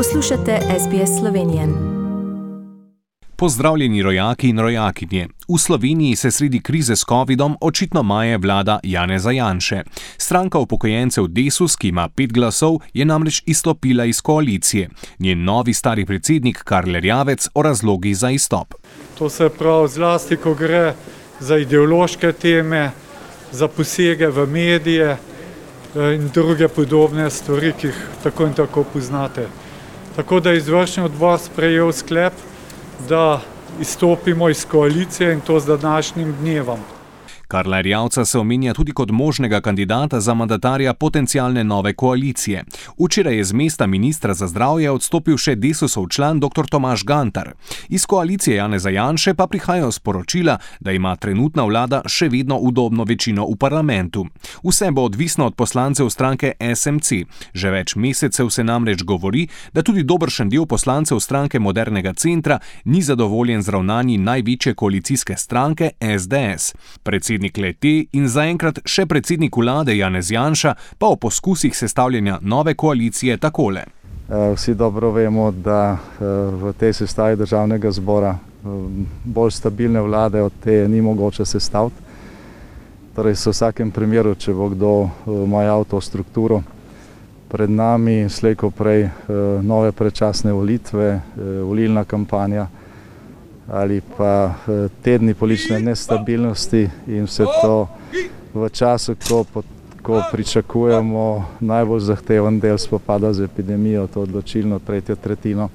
[0.00, 1.62] Poslušate SBS Slovenijo.
[3.36, 5.28] Pozdravljeni rojaki in rojakinje.
[5.48, 9.82] V Sloveniji se sredi krize s COVID-om očitno maje vlada Janeza Janše.
[10.16, 14.88] Stranka upokojencev Desus, ki ima pet glasov, je namreč izstopila iz koalicije.
[15.18, 18.74] Njen novi stari predsednik Karl Rjavec o razlogih za izstop.
[19.18, 20.94] To se pravi zlasti, ko gre
[21.40, 22.90] za ideološke teme,
[23.52, 29.48] za posege v medije eh, in druge podobne stvari, ki jih tako in tako poznate.
[30.20, 32.32] Tako da je izvršni odbor sprejel sklep,
[33.08, 33.40] da
[33.80, 36.80] izstopimo iz koalicije in to z današnjim dnevom.
[37.50, 42.64] Karla Rjavca se omenja tudi kot možnega kandidata za mandatarja potencijalne nove koalicije.
[43.04, 46.68] Včeraj je z mesta ministra za zdravje odstopil še Desusov član dr.
[46.70, 47.50] Tomaš Gantar.
[47.88, 53.48] Iz koalicije Janeza Janše pa prihajajo sporočila, da ima trenutna vlada še vedno udobno večino
[53.50, 54.26] v parlamentu.
[54.62, 57.26] Vse bo odvisno od poslancev stranke SMC.
[57.54, 63.02] Že več mesecev se namreč govori, da tudi dobršen del poslancev stranke Modernega centra ni
[63.02, 66.74] zadovoljen z ravnanji največje koalicijske stranke SDS.
[67.02, 72.74] Predsednik predsednik leti in zaenkrat še predsednik vlade Janez Janša pa o poskusih sestavljanja nove
[72.74, 73.84] koalicije takole.
[74.28, 78.68] Eh, vsi dobro vemo, da eh, v tej sestavi državnega zbora eh,
[79.24, 81.96] bolj stabilne vlade od te ni mogoče sestaviti.
[83.14, 86.62] Torej, v vsakem primeru, če bo kdo majal to strukturo,
[87.50, 89.08] pred nami slejko prej
[89.66, 91.20] nove predčasne volitve,
[91.66, 92.68] volilna kampanja
[93.70, 97.88] ali pa eh, tedni politične nestabilnosti in vse to
[98.54, 99.44] v času, ko,
[100.02, 105.68] ko pričakujemo najbolj zahteven del spopada z epidemijo, to odločilno tretjo tretjino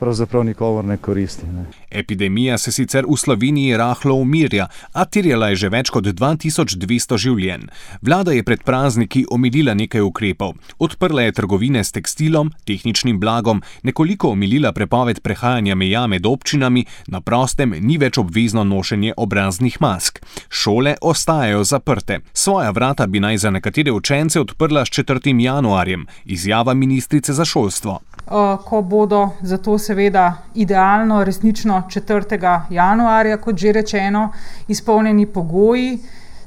[0.00, 1.46] pravzaprav nikomor ne koristi.
[1.46, 1.64] Ne.
[1.90, 7.68] Epidemija se sicer v Sloveniji rahlo umirja, a terjala je že več kot 2200 življenj.
[8.02, 10.54] Vlada je pred prazniki omilila nekaj ukrepov.
[10.78, 17.20] Odprla je trgovine s tekstilom, tehničnim blagom, nekoliko omilila prepoved prehajanja meja med občinami, na
[17.20, 20.20] prostem ni več obvezno nošenje obraznih mask.
[20.48, 22.20] Šole ostajajo zaprte.
[22.32, 25.40] Svoja vrata bi naj za nekatere učence odprla s 4.
[25.40, 28.00] januarjem, izjava ministrice za šolstvo.
[28.26, 32.60] Eh, ko bodo za to seveda idealno, resnično 4.
[32.70, 34.32] januarja, kot že rečeno,
[34.68, 35.98] izpolnjeni pogoji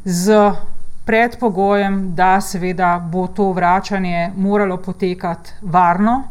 [0.03, 0.51] z
[1.05, 6.23] predpogojem, da seveda bo to vračanje moralo potekati varno.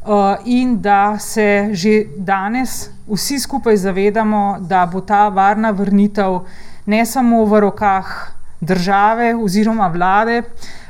[0.00, 6.40] Uh, in da se že danes vsi skupaj zavedamo, da bo ta varna vrnitev
[6.86, 10.42] ne samo v rokah države oziroma vlade,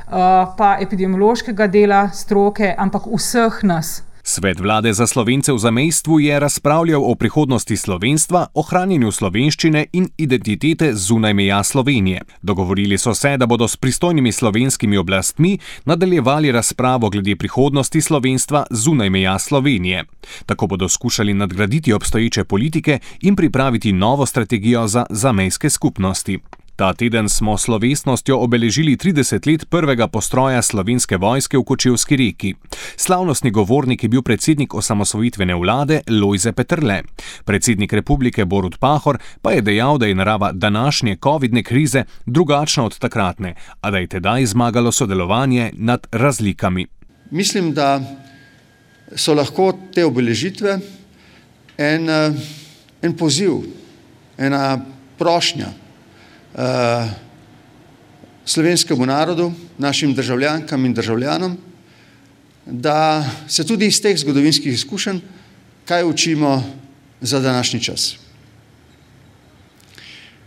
[0.57, 4.01] pa epidemiološkega dela stroke, ampak vseh nas.
[4.23, 10.93] Svet vlade za slovence v zamestvu je razpravljal o prihodnosti slovenstva, ohranjanju slovenščine in identitete
[10.93, 12.21] zunaj meja Slovenije.
[12.41, 19.09] Dogovorili so se, da bodo s pristojnimi slovenskimi oblastmi nadaljevali razpravo glede prihodnosti slovenstva zunaj
[19.09, 20.05] meja Slovenije.
[20.45, 26.39] Tako bodo skušali nadgraditi obstoječe politike in pripraviti novo strategijo za zamejske skupnosti.
[26.81, 32.55] Ta teden smo slovesnostjo obeležili 30 let prvega postroja slovenske vojske v Kočevski reki.
[32.97, 37.03] Slavnostni govornik je bil predsednik osamosvojitvene vlade Lojze Petrle.
[37.45, 42.97] Predsednik republike Borut Pahor pa je dejal, da je narava današnje COVID-ne krize drugačna od
[42.99, 46.87] takratne, a da je tedaj zmagalo sodelovanje nad razlikami.
[47.31, 48.01] Mislim, da
[49.15, 50.79] so lahko te obeležitve
[51.77, 52.09] en,
[53.01, 53.51] en poziv,
[54.37, 54.81] ena
[55.17, 55.81] prošnja.
[56.51, 57.09] Eh,
[58.45, 61.57] slovenskemu narodu, našim državljankam in državljanom,
[62.65, 65.19] da se tudi iz teh zgodovinskih izkušenj
[65.85, 66.63] kaj učimo
[67.21, 68.15] za današnji čas.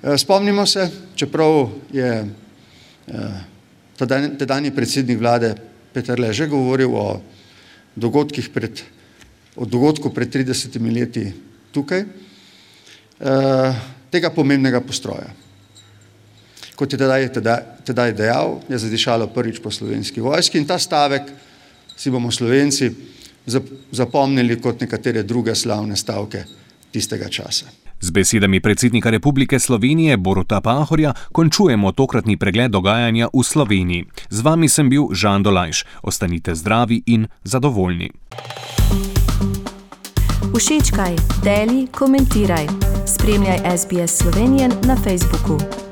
[0.03, 2.29] Eh, spomnimo se, čeprav je
[3.09, 3.13] eh,
[4.39, 5.55] tedajni predsednik vlade
[5.93, 7.23] Peter Le že govoril o
[7.97, 8.83] dogodkih pred,
[9.57, 11.33] o dogodku pred 30 leti
[11.73, 12.05] tukaj,
[14.11, 15.44] tega pomembnega postroja
[16.77, 21.31] kot je tedaj, tedaj, tedaj dejal, je zadišalo prvič po slovenski vojski in ta stavek
[21.97, 22.91] si bomo slovenci
[23.93, 26.45] zapomnili kot nekatere druge slavne stavke
[26.91, 27.67] tistega časa.
[28.01, 34.05] Z besedami predsednika Republike Slovenije Boruta Pahorja končujemo tokratni pregled dogajanja v Sloveniji.
[34.31, 35.85] Z vami sem bil Žan Dolajš.
[36.03, 38.11] Ostanite zdravi in zadovoljni.
[40.53, 42.67] Všečkaj, deli, komentiraj.
[43.07, 45.84] Spremljaj SBS Slovenijo na Facebooku.